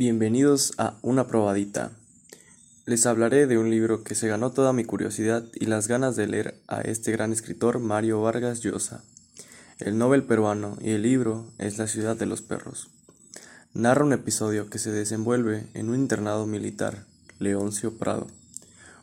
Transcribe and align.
Bienvenidos 0.00 0.72
a 0.78 0.96
Una 1.02 1.26
probadita. 1.26 1.92
Les 2.86 3.04
hablaré 3.04 3.46
de 3.46 3.58
un 3.58 3.68
libro 3.68 4.02
que 4.02 4.14
se 4.14 4.28
ganó 4.28 4.50
toda 4.50 4.72
mi 4.72 4.82
curiosidad 4.82 5.44
y 5.52 5.66
las 5.66 5.88
ganas 5.88 6.16
de 6.16 6.26
leer 6.26 6.58
a 6.68 6.80
este 6.80 7.12
gran 7.12 7.34
escritor 7.34 7.80
Mario 7.80 8.22
Vargas 8.22 8.60
Llosa. 8.60 9.04
El 9.78 9.98
Nobel 9.98 10.22
peruano 10.22 10.78
y 10.80 10.92
el 10.92 11.02
libro 11.02 11.52
es 11.58 11.76
La 11.76 11.86
ciudad 11.86 12.16
de 12.16 12.24
los 12.24 12.40
perros. 12.40 12.88
Narra 13.74 14.06
un 14.06 14.14
episodio 14.14 14.70
que 14.70 14.78
se 14.78 14.90
desenvuelve 14.90 15.66
en 15.74 15.90
un 15.90 15.96
internado 15.96 16.46
militar, 16.46 17.04
Leoncio 17.38 17.98
Prado. 17.98 18.26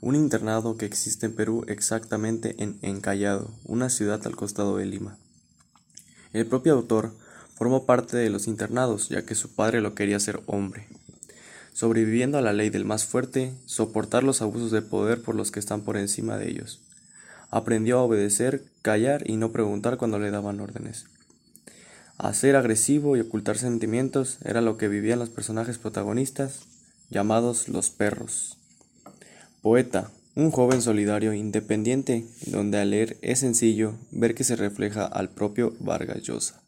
Un 0.00 0.14
internado 0.14 0.76
que 0.76 0.86
existe 0.86 1.26
en 1.26 1.34
Perú 1.34 1.64
exactamente 1.66 2.54
en 2.62 2.78
Encallado, 2.82 3.50
una 3.64 3.90
ciudad 3.90 4.24
al 4.28 4.36
costado 4.36 4.76
de 4.76 4.86
Lima. 4.86 5.18
El 6.32 6.46
propio 6.46 6.74
autor 6.74 7.10
Formó 7.54 7.86
parte 7.86 8.16
de 8.16 8.30
los 8.30 8.48
internados, 8.48 9.08
ya 9.08 9.24
que 9.24 9.34
su 9.34 9.54
padre 9.54 9.80
lo 9.80 9.94
quería 9.94 10.18
ser 10.18 10.40
hombre. 10.46 10.86
Sobreviviendo 11.72 12.38
a 12.38 12.40
la 12.40 12.52
ley 12.52 12.70
del 12.70 12.84
más 12.84 13.04
fuerte, 13.04 13.52
soportar 13.66 14.24
los 14.24 14.42
abusos 14.42 14.70
de 14.70 14.82
poder 14.82 15.22
por 15.22 15.34
los 15.34 15.50
que 15.50 15.60
están 15.60 15.82
por 15.82 15.96
encima 15.96 16.36
de 16.36 16.50
ellos. 16.50 16.80
Aprendió 17.50 17.98
a 17.98 18.02
obedecer, 18.02 18.64
callar 18.82 19.28
y 19.28 19.36
no 19.36 19.52
preguntar 19.52 19.96
cuando 19.96 20.18
le 20.18 20.30
daban 20.30 20.60
órdenes. 20.60 21.06
A 22.18 22.32
ser 22.32 22.56
agresivo 22.56 23.16
y 23.16 23.20
ocultar 23.20 23.58
sentimientos 23.58 24.38
era 24.44 24.60
lo 24.60 24.76
que 24.76 24.88
vivían 24.88 25.18
los 25.18 25.30
personajes 25.30 25.78
protagonistas, 25.78 26.60
llamados 27.10 27.68
los 27.68 27.90
perros. 27.90 28.56
Poeta, 29.62 30.10
un 30.36 30.50
joven 30.50 30.82
solidario 30.82 31.32
e 31.32 31.36
independiente, 31.36 32.26
donde 32.46 32.78
al 32.78 32.90
leer 32.90 33.16
es 33.22 33.40
sencillo 33.40 33.94
ver 34.10 34.34
que 34.34 34.44
se 34.44 34.56
refleja 34.56 35.06
al 35.06 35.28
propio 35.28 35.74
Vargas 35.80 36.22
Llosa. 36.22 36.63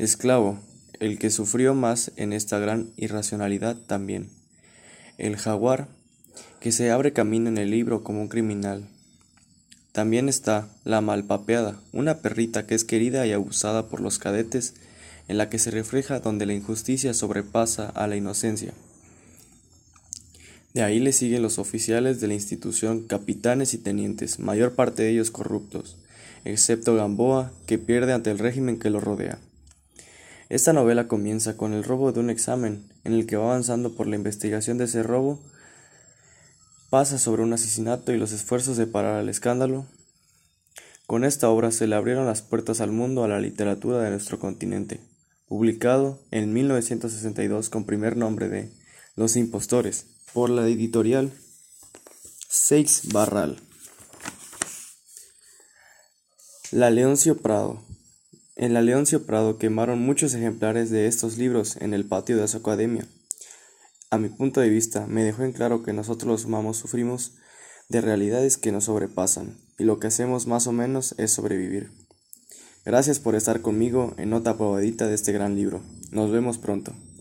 Esclavo, 0.00 0.58
el 0.98 1.18
que 1.18 1.28
sufrió 1.28 1.74
más 1.74 2.12
en 2.16 2.32
esta 2.32 2.58
gran 2.58 2.90
irracionalidad 2.96 3.76
también. 3.76 4.30
El 5.18 5.36
jaguar, 5.36 5.88
que 6.58 6.72
se 6.72 6.90
abre 6.90 7.12
camino 7.12 7.50
en 7.50 7.58
el 7.58 7.70
libro 7.70 8.02
como 8.02 8.22
un 8.22 8.28
criminal. 8.28 8.88
También 9.92 10.30
está 10.30 10.70
la 10.84 11.02
malpapeada, 11.02 11.78
una 11.92 12.20
perrita 12.20 12.66
que 12.66 12.74
es 12.74 12.84
querida 12.84 13.26
y 13.26 13.32
abusada 13.32 13.90
por 13.90 14.00
los 14.00 14.18
cadetes, 14.18 14.72
en 15.28 15.36
la 15.36 15.50
que 15.50 15.58
se 15.58 15.70
refleja 15.70 16.20
donde 16.20 16.46
la 16.46 16.54
injusticia 16.54 17.12
sobrepasa 17.12 17.90
a 17.90 18.06
la 18.06 18.16
inocencia. 18.16 18.72
De 20.72 20.82
ahí 20.82 20.98
le 20.98 21.12
siguen 21.12 21.42
los 21.42 21.58
oficiales 21.58 22.22
de 22.22 22.28
la 22.28 22.34
institución, 22.34 23.02
capitanes 23.02 23.74
y 23.74 23.78
tenientes, 23.78 24.38
mayor 24.38 24.74
parte 24.74 25.02
de 25.02 25.10
ellos 25.10 25.30
corruptos, 25.30 25.98
excepto 26.46 26.94
Gamboa, 26.94 27.52
que 27.66 27.76
pierde 27.76 28.14
ante 28.14 28.30
el 28.30 28.38
régimen 28.38 28.78
que 28.78 28.88
lo 28.88 28.98
rodea. 28.98 29.38
Esta 30.50 30.72
novela 30.72 31.06
comienza 31.06 31.56
con 31.56 31.74
el 31.74 31.84
robo 31.84 32.10
de 32.10 32.18
un 32.18 32.28
examen, 32.28 32.92
en 33.04 33.12
el 33.12 33.24
que 33.24 33.36
va 33.36 33.44
avanzando 33.44 33.94
por 33.94 34.08
la 34.08 34.16
investigación 34.16 34.78
de 34.78 34.86
ese 34.86 35.04
robo, 35.04 35.40
pasa 36.90 37.20
sobre 37.20 37.44
un 37.44 37.52
asesinato 37.52 38.12
y 38.12 38.18
los 38.18 38.32
esfuerzos 38.32 38.76
de 38.76 38.88
parar 38.88 39.20
el 39.20 39.28
escándalo. 39.28 39.86
Con 41.06 41.22
esta 41.22 41.48
obra 41.48 41.70
se 41.70 41.86
le 41.86 41.94
abrieron 41.94 42.26
las 42.26 42.42
puertas 42.42 42.80
al 42.80 42.90
mundo 42.90 43.22
a 43.22 43.28
la 43.28 43.38
literatura 43.38 44.02
de 44.02 44.10
nuestro 44.10 44.40
continente, 44.40 44.98
publicado 45.46 46.20
en 46.32 46.52
1962 46.52 47.70
con 47.70 47.84
primer 47.84 48.16
nombre 48.16 48.48
de 48.48 48.72
Los 49.14 49.36
Impostores, 49.36 50.06
por 50.32 50.50
la 50.50 50.66
editorial 50.66 51.30
Seix 52.48 53.12
Barral. 53.12 53.60
La 56.72 56.90
Leoncio 56.90 57.36
Prado 57.36 57.84
en 58.60 58.74
la 58.74 58.82
Leoncio 58.82 59.24
Prado 59.24 59.56
quemaron 59.56 60.02
muchos 60.02 60.34
ejemplares 60.34 60.90
de 60.90 61.06
estos 61.06 61.38
libros 61.38 61.76
en 61.76 61.94
el 61.94 62.04
patio 62.04 62.36
de 62.36 62.46
su 62.46 62.58
academia. 62.58 63.06
A 64.10 64.18
mi 64.18 64.28
punto 64.28 64.60
de 64.60 64.68
vista, 64.68 65.06
me 65.06 65.24
dejó 65.24 65.44
en 65.44 65.52
claro 65.52 65.82
que 65.82 65.94
nosotros 65.94 66.30
los 66.30 66.44
humanos 66.44 66.76
sufrimos 66.76 67.32
de 67.88 68.02
realidades 68.02 68.58
que 68.58 68.70
nos 68.70 68.84
sobrepasan, 68.84 69.56
y 69.78 69.84
lo 69.84 69.98
que 69.98 70.08
hacemos 70.08 70.46
más 70.46 70.66
o 70.66 70.72
menos 70.72 71.14
es 71.16 71.30
sobrevivir. 71.30 71.90
Gracias 72.84 73.18
por 73.18 73.34
estar 73.34 73.62
conmigo 73.62 74.12
en 74.18 74.34
otra 74.34 74.58
probadita 74.58 75.06
de 75.06 75.14
este 75.14 75.32
gran 75.32 75.56
libro. 75.56 75.80
Nos 76.10 76.30
vemos 76.30 76.58
pronto. 76.58 76.92